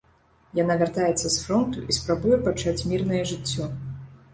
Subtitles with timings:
[0.59, 3.75] Яна вяртаецца з фронту і спрабуе пачаць мірнае жыццё.